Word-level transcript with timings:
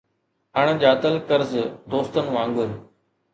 اڻڄاتل 0.61 1.15
قرض 1.27 1.51
دوستن 1.91 2.25
وانگر 2.35 2.69